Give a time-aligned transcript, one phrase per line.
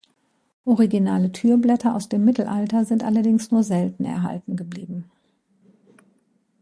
[0.65, 5.11] Originale Türblätter aus dem Mittelalter sind allerdings nur selten erhalten geblieben.